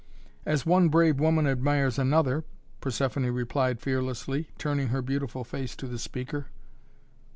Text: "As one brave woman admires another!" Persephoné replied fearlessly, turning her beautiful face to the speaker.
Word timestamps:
"As 0.47 0.65
one 0.65 0.89
brave 0.89 1.19
woman 1.19 1.45
admires 1.45 1.99
another!" 1.99 2.43
Persephoné 2.81 3.31
replied 3.31 3.79
fearlessly, 3.79 4.49
turning 4.57 4.87
her 4.87 5.03
beautiful 5.03 5.43
face 5.43 5.75
to 5.75 5.85
the 5.85 5.99
speaker. 5.99 6.47